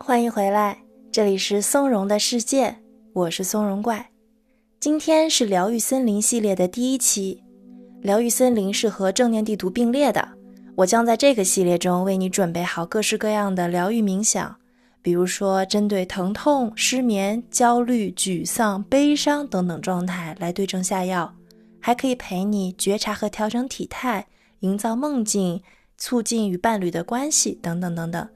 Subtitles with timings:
[0.00, 0.78] 欢迎回来，
[1.12, 2.76] 这里是松茸的世界，
[3.12, 4.10] 我是松茸怪。
[4.80, 7.42] 今天是疗愈森林系列的第一期，
[8.00, 10.26] 疗愈森林是和正念地图并列的。
[10.76, 14.56] 我将在这个系列中为你准备好各式各样的疗愈冥想，
[15.02, 21.34] 比如说针对疼痛、失眠、焦虑、沮丧、悲伤等等状态来对症下药，
[21.80, 24.26] 还可以陪你觉察和调整体态，
[24.60, 25.60] 营造梦境，
[25.98, 28.26] 促进与伴侣的关系等等等等。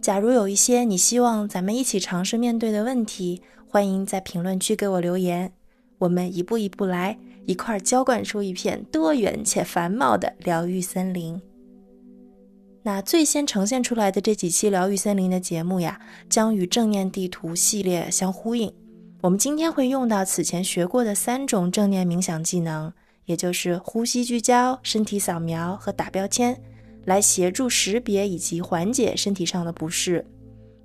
[0.00, 5.52] 假如有一些你希望咱们一起尝试面对的问题，欢迎在评论区给我留言，
[5.98, 11.40] 我们一步一步来，一块儿浇灌出一片多元且繁茂的疗愈森林。
[12.84, 18.72] 那最先呈现出来的这几期疗愈森林的节目呀，将与正念地图系列相呼应。
[19.20, 22.92] 我们今天会用到此前学过的三种正念冥想技能，
[23.26, 26.58] 也就是呼吸聚焦、身体扫描和打标签，
[27.08, 30.26] 来协助识别以及缓解身体上的不适。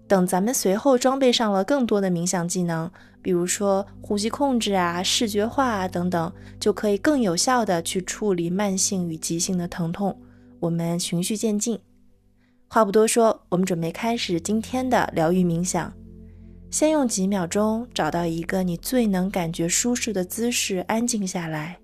[0.07, 2.89] 等咱们随后装备上了更多的冥想技能，
[3.21, 10.17] 比如说呼吸控制啊、视觉化啊等等，就可以更有效的去处理慢性与急性的疼痛。
[10.61, 11.77] 我们循序渐进。
[12.69, 15.93] 话不多说，我们准备开始今天的疗愈冥想。
[16.71, 21.79] 先用几秒钟找到一个你最能感觉舒适的姿势，安静下来，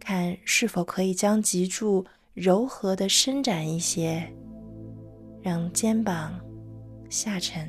[0.00, 2.06] 看是否可以将脊柱
[2.40, 4.22] 柔和的伸展一些，
[5.42, 6.38] 让肩膀
[7.10, 7.68] 下沉，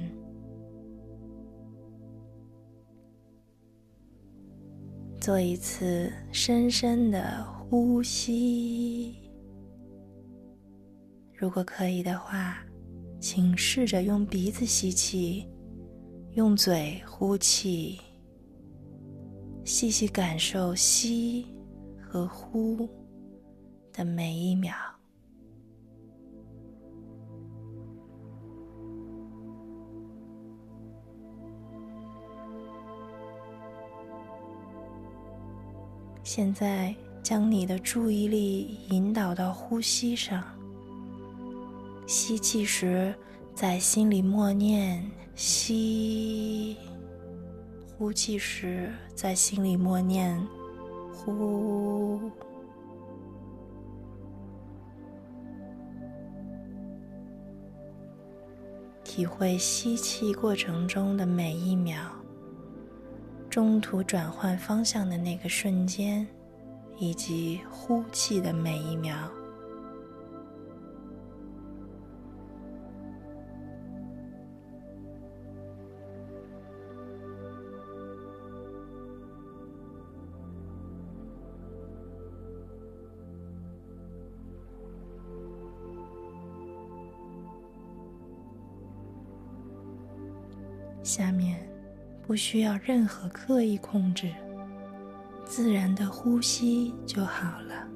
[5.20, 9.16] 做一次深深的呼吸。
[11.34, 12.64] 如果可以的话，
[13.20, 15.50] 请试着用鼻子吸气，
[16.34, 18.00] 用嘴呼气，
[19.64, 21.48] 细细感受吸
[22.00, 22.88] 和呼
[24.00, 24.74] 的每一秒。
[36.24, 40.42] 现在，将你的注意力引导到呼吸上。
[42.08, 43.14] 吸气时，
[43.54, 45.04] 在心里默念
[45.36, 46.78] “吸”；
[47.98, 50.42] 呼气时，在心里默念
[51.12, 52.32] “呼”。
[59.10, 62.00] 体会吸气过程中的每一秒，
[63.50, 66.28] 中途转换方向的那个瞬间，
[67.00, 69.16] 以及呼气的每一秒。
[91.10, 91.60] 下面
[92.22, 94.32] 不需要任何刻意控制，
[95.44, 97.88] 自然的呼吸就好了。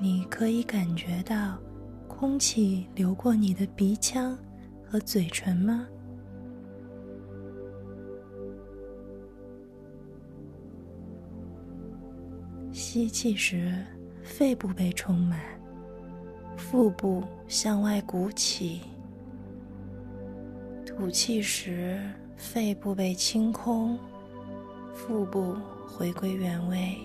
[0.00, 1.58] 你可以感觉到
[2.08, 4.34] 空气流过你的鼻腔
[4.82, 5.86] 和嘴唇吗？
[12.72, 13.84] 吸气时，
[14.22, 15.59] 肺部被充满。
[16.70, 18.82] 腹部向外鼓起，
[20.86, 22.00] 吐气时
[22.36, 23.98] 肺部被清空，
[24.94, 26.96] 腹部回归原位。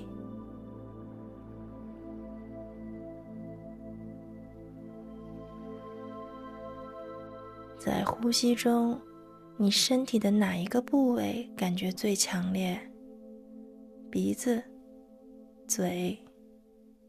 [7.80, 9.02] 在呼吸中，
[9.58, 12.80] 你身体的哪一个部位感觉最强烈？
[14.12, 14.62] 鼻子、
[15.68, 16.20] 嘴、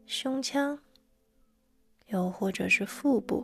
[0.07, 0.79] 胸腔？
[2.07, 3.43] 又或者是腹部，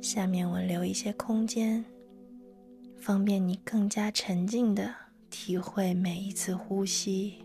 [0.00, 1.84] 下面我留一些空间，
[2.96, 4.94] 方便你更加沉静的
[5.28, 7.44] 体会每一次呼吸。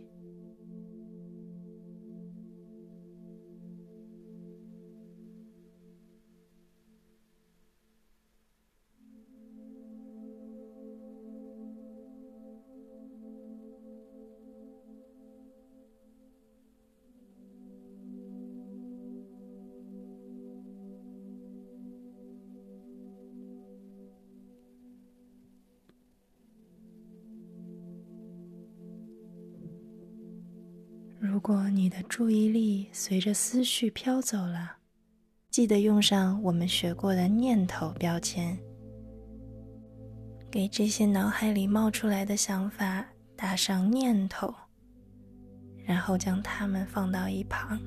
[31.36, 34.78] 如果你的注意力随着思绪飘走了，
[35.50, 38.58] 记得用上我们学过的念头标签，
[40.50, 43.06] 给这些脑海里冒出来的想法
[43.36, 44.56] 打上念头，
[45.84, 47.78] 然后将它们放到一旁。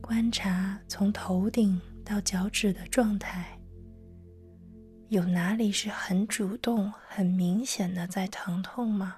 [0.00, 3.58] 观察从头顶到脚趾的状态，
[5.08, 9.16] 有哪里是很主动、很明显的在疼痛吗？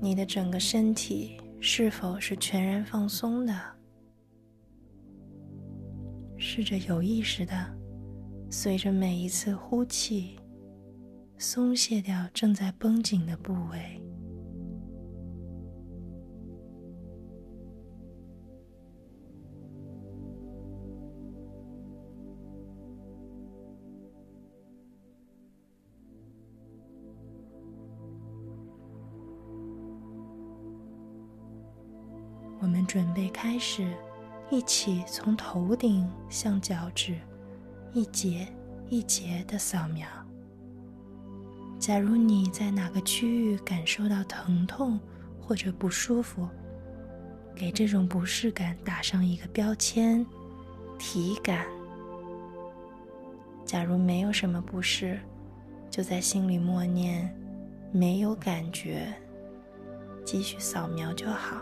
[0.00, 3.54] 你的整个身体是否是全然放松的？
[6.36, 7.54] 试着有意识的，
[8.50, 10.38] 随着每一次呼气，
[11.38, 14.02] 松懈掉正在绷紧的部位。
[32.60, 33.92] 我们准备开始，
[34.50, 37.14] 一起从头顶向脚趾，
[37.92, 38.46] 一节
[38.88, 40.06] 一节的扫描。
[41.78, 44.98] 假如你在哪个区域感受到疼痛
[45.40, 46.48] 或者不舒服，
[47.54, 50.24] 给这种不适感打上一个标签——
[50.98, 51.66] 体感。
[53.64, 55.20] 假如没有什么不适，
[55.90, 57.30] 就在心里默念
[57.92, 59.12] “没有感觉”，
[60.24, 61.60] 继续扫描就好。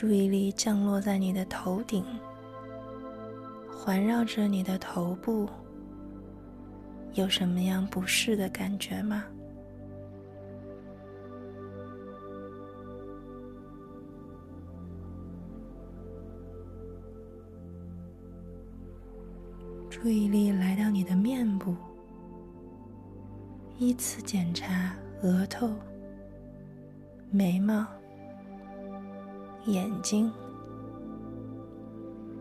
[0.00, 2.02] 注意力降落在你的头顶，
[3.70, 5.46] 环绕着你的头部，
[7.12, 9.26] 有什么样不适的感觉吗？
[19.90, 21.76] 注意力来到你的面部，
[23.76, 25.70] 依次检查额头、
[27.30, 27.86] 眉毛。
[29.66, 30.32] 眼睛、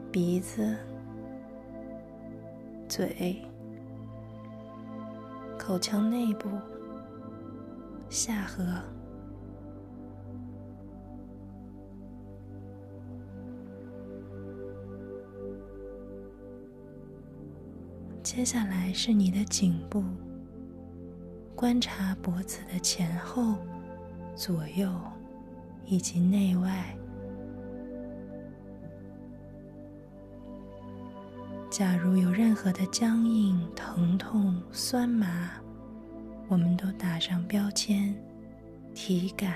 [0.09, 0.75] 鼻子、
[2.87, 3.41] 嘴、
[5.57, 6.49] 口腔内部、
[8.09, 8.81] 下颌。
[18.23, 20.01] 接下来是你的颈部，
[21.53, 23.55] 观察脖子的前后、
[24.35, 24.89] 左右
[25.85, 26.95] 以及内外。
[31.79, 35.49] 假如有任何的僵硬、疼痛、酸麻，
[36.49, 38.13] 我们都打上标签
[38.93, 39.55] “体感”。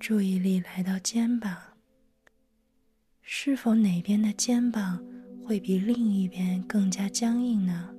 [0.00, 1.56] 注意力来到肩膀，
[3.22, 5.00] 是否哪边的肩膀
[5.46, 7.93] 会比另一边更加僵硬呢？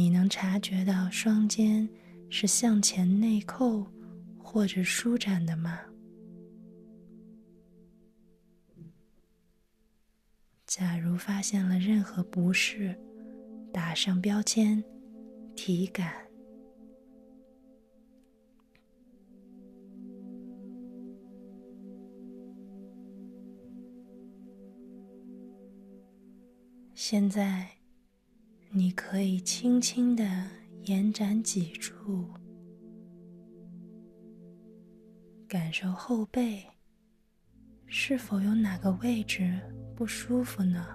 [0.00, 1.86] 你能察觉到双肩
[2.30, 3.86] 是向前内扣
[4.42, 5.78] 或者舒展的吗？
[10.64, 12.98] 假如发现了任何不适，
[13.74, 14.82] 打上标签
[15.54, 16.10] “体感”。
[26.94, 27.79] 现在。
[28.72, 30.24] 你可以轻轻的
[30.84, 32.24] 延展脊柱，
[35.48, 36.64] 感受后背
[37.86, 39.58] 是否有哪个位置
[39.96, 40.86] 不舒服呢？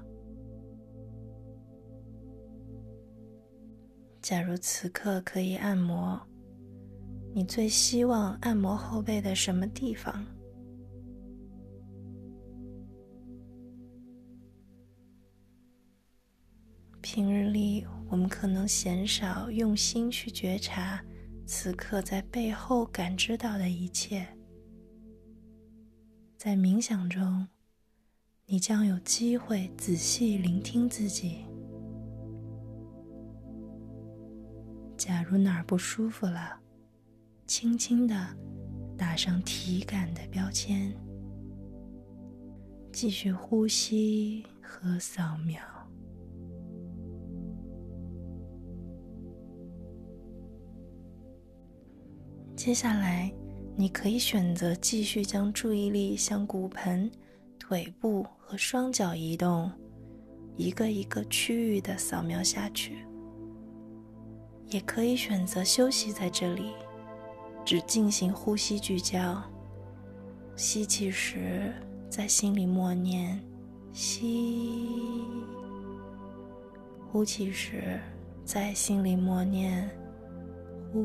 [4.21, 6.17] 假如此刻可以按摩，
[7.33, 10.25] 你最希望按摩后背的什么地方？
[17.05, 20.99] 平日里，我们可能鲜少用心去觉察
[21.45, 24.27] 此刻在背后感知到的一切。
[26.35, 27.47] 在冥想中，
[28.47, 31.45] 你将有机会仔细聆听自己。
[34.97, 36.59] 假如哪儿不舒服了，
[37.45, 38.35] 轻轻的
[38.97, 40.91] 打上体感的标签，
[42.91, 45.74] 继续呼吸和扫描。
[52.65, 53.31] 接下来，
[53.75, 57.11] 你可以选择继续将注意力向骨盆、
[57.59, 59.71] 腿部和双脚移动，
[60.57, 63.05] 一个一个区域的扫描下去。
[64.71, 66.71] 也可以选择休息在这里，
[67.63, 69.39] 只进行呼吸聚焦，
[70.55, 71.71] 吸气时，
[72.09, 73.39] 在心里默念
[73.93, 74.49] “吸”；
[77.11, 77.99] 呼气时，
[78.43, 79.87] 在心里默念
[80.95, 81.01] “呼”。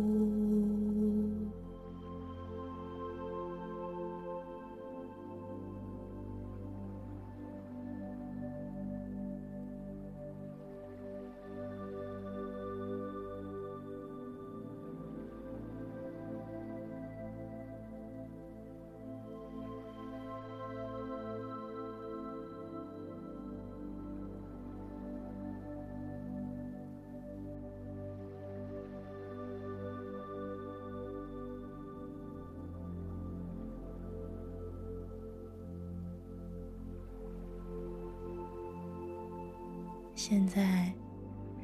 [40.23, 40.93] 现在，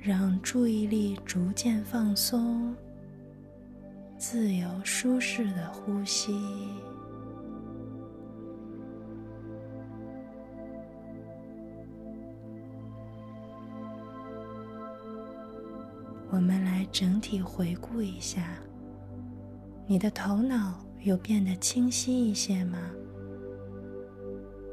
[0.01, 2.75] 让注意力逐渐放松，
[4.17, 6.33] 自由舒适的呼吸。
[16.31, 18.57] 我们来整体回顾一下，
[19.87, 22.79] 你的头脑有变得清晰一些吗？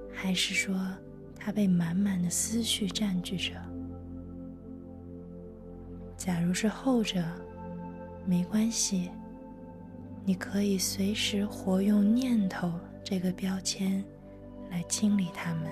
[0.09, 0.73] 还是说
[1.35, 3.51] 它被满满的思绪占据着？
[6.23, 7.21] 假如是后者，
[8.25, 9.11] 没关系，
[10.23, 12.71] 你可以随时活用“念头”
[13.03, 14.01] 这个标签
[14.71, 15.69] 来清理它们，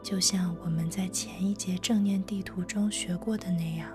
[0.00, 3.90] 就像我们在前一节正念地图中学过的那样。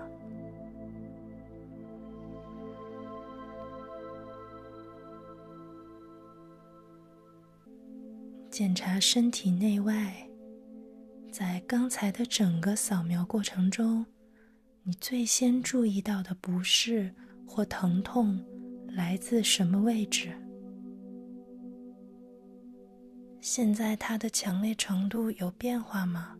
[8.50, 10.28] 检查身体内外，
[11.32, 14.04] 在刚才的整个扫描过程中。
[14.82, 17.14] 你最先注意到的不适
[17.46, 18.42] 或疼痛
[18.88, 20.32] 来自什么位置？
[23.40, 26.36] 现在它的强烈程度有变化吗？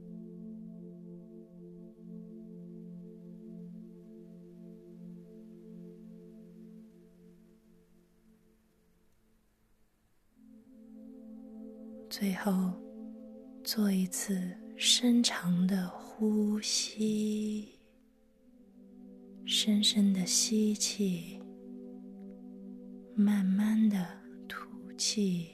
[12.09, 12.73] 最后，
[13.63, 17.80] 做一次深长的呼吸。
[19.53, 21.43] 深深的吸气，
[23.17, 24.07] 慢慢的
[24.47, 25.51] 吐气。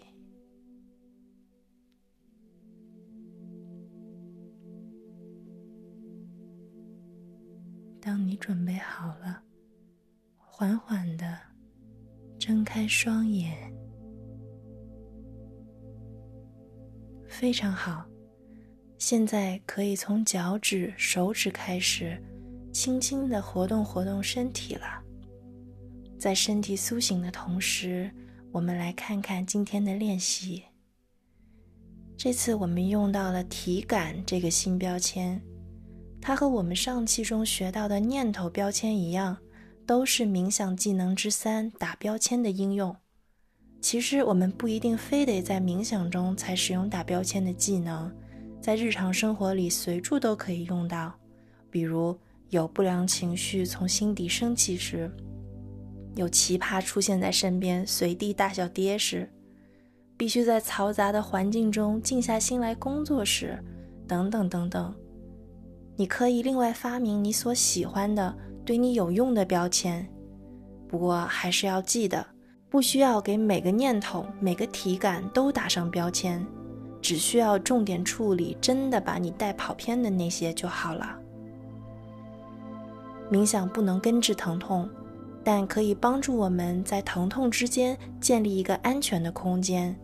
[7.98, 9.42] 当你准备好了，
[10.36, 11.40] 缓缓的
[12.38, 13.74] 睁开双眼。
[17.26, 18.06] 非常好，
[18.98, 22.22] 现在可以从脚趾、手指开始。
[22.76, 25.02] 轻轻的活动活动身体了，
[26.18, 28.10] 在身体苏醒的同时，
[28.52, 30.62] 我们来看看今天的练习。
[32.18, 35.40] 这次我们用到了“体感”这个新标签，
[36.20, 39.38] 它和我们上期中学到的“念头”标签一样，
[39.86, 42.94] 都是冥想技能之三打标签的应用。
[43.80, 48.14] 其实我们不一定非得在冥想中才使用打标签的技能，
[48.60, 51.18] 在日常生活里随处都可以用到，
[51.70, 52.14] 比如。
[52.50, 55.10] 有不良情绪从心底升起时，
[56.14, 59.28] 有奇葩出现在身边随地大小跌时，
[60.16, 63.58] 必须在嘈杂的环境中静下心来工作时，
[64.06, 64.94] 等等等等，
[65.96, 68.34] 你可以另外发明你所喜欢的、
[68.64, 70.08] 对你有用的标签。
[70.88, 72.24] 不过还是要记得，
[72.70, 76.46] 不需要给每个念头、每个体感都打上标签，
[77.02, 81.18] 只需要重点处理真的把你带跑偏的那些就好了。
[83.30, 84.88] 冥想不能根治疼痛，
[85.42, 89.94] 但可以帮助我们在疼痛之间建立一个安全的空间，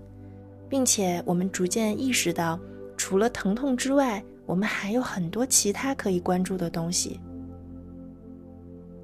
[0.69, 2.59] 并且我们逐渐意识到，
[2.97, 7.21] 除了疼痛之外，我们还有很多其他可以关注的东西。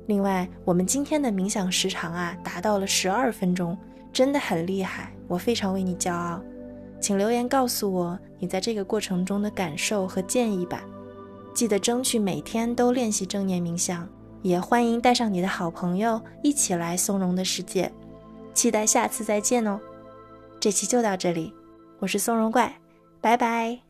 [0.07, 3.77] 另外，我们今天的冥想时长啊，达到了十二分钟，
[4.13, 6.41] 真的很厉害，我非常为你骄傲。
[7.01, 10.83] 请留言告诉我你在这个过程中的感受和建议吧。
[11.55, 14.09] 记得争取每天都练习正念冥想，
[14.43, 17.93] 也欢迎带上你的好朋友一起来松茸的世界。
[18.55, 19.79] 期待下次再见哦！
[20.61, 21.53] 这期就到这里，
[21.99, 22.81] 我是松茸怪，
[23.21, 23.88] 拜拜。